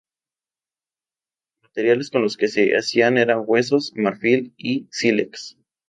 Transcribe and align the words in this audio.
Los 1.53 1.69
materiales 1.69 2.09
con 2.09 2.23
los 2.23 2.35
que 2.35 2.47
se 2.47 2.71
hacían 2.75 3.19
eran 3.19 3.43
huesos, 3.45 3.93
marfil 3.95 4.51
y 4.57 4.87
sílex. 4.89 5.59